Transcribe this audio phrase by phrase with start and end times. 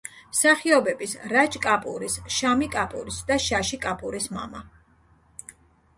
[0.29, 4.63] მსახიობების რაჯ კაპურის, შამი კაპურის და შაში კაპურის მამა.